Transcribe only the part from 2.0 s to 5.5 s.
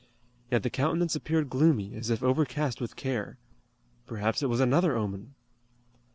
if overcast with care. Perhaps it was another omen!